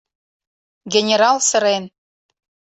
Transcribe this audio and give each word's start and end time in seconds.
—Генерал 0.93 1.37
сырен. 1.49 1.83